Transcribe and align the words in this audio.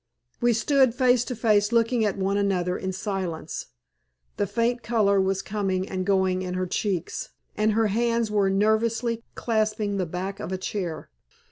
We 0.39 0.53
stood 0.53 0.95
face 0.95 1.23
to 1.25 1.35
face 1.35 1.71
looking 1.71 2.03
at 2.05 2.17
one 2.17 2.35
another 2.35 2.75
in 2.75 2.91
silence. 2.91 3.67
The 4.37 4.47
faint 4.47 4.81
color 4.81 5.21
was 5.21 5.43
coming 5.43 5.87
and 5.87 6.07
going 6.07 6.41
in 6.41 6.55
her 6.55 6.65
cheeks, 6.65 7.29
and 7.55 7.73
her 7.73 7.85
hands 7.85 8.31
were 8.31 8.49
nervously 8.49 9.21
clasping 9.35 9.97
the 9.97 10.07
back 10.07 10.39
of 10.39 10.51
a 10.51 10.57
chair. 10.57 11.11